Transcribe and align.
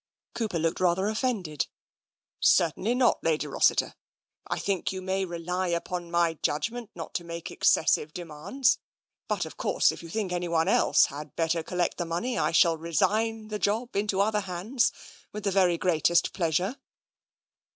Cooper 0.33 0.57
looked 0.57 0.79
rather 0.79 1.09
offended." 1.09 1.67
Certainly 2.59 2.95
not, 2.95 3.23
Lady 3.23 3.45
Rossiter. 3.45 3.93
I 4.47 4.57
think 4.57 4.91
you 4.91 4.99
may 4.99 5.25
rely 5.25 5.67
upon 5.67 6.09
my 6.09 6.39
judgment 6.41 6.89
not 6.95 7.13
to 7.13 7.23
make 7.23 7.51
excessive 7.51 8.11
demands. 8.11 8.79
But, 9.27 9.45
of 9.45 9.57
course, 9.57 9.91
if 9.91 10.01
you 10.01 10.09
think 10.09 10.31
anyone 10.31 10.67
else 10.67 11.05
had 11.13 11.35
better 11.35 11.61
col 11.61 11.77
lect 11.77 11.97
the 11.99 12.05
money, 12.05 12.35
I 12.35 12.51
shall 12.51 12.77
resign 12.79 13.49
the 13.49 13.59
job 13.59 13.95
into 13.95 14.21
other 14.21 14.39
hands 14.41 14.91
with 15.33 15.43
the 15.43 15.51
very 15.51 15.77
greatest 15.77 16.33
pleasure." 16.33 16.77